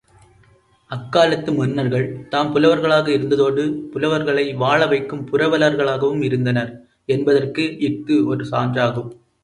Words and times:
அக்காலத்து 0.91 1.51
மன்னர்கள் 1.53 2.07
தாம் 2.29 2.49
புலவர்களாக 2.55 3.07
இருந்த 3.07 3.35
தோடு, 3.35 3.65
புலவர்களை 3.93 4.45
வாழவைக்கும் 4.55 5.23
புரவலர்களாகவும் 5.31 6.23
இருந்தனர் 6.23 6.73
என்பதற்கு 7.05 7.65
இஃது 7.89 8.17
ஒரு 8.25 8.45
சான்றாகும். 8.51 9.11